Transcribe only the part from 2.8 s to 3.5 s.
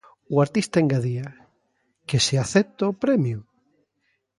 o premio?